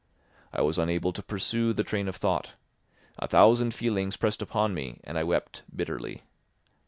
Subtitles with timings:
[0.51, 2.53] I was unable to pursue the train of thought;
[3.19, 6.23] a thousand feelings pressed upon me, and I wept bitterly.